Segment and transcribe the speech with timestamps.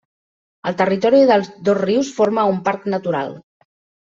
[0.71, 3.39] El territori dels dos rius forma un parc natural.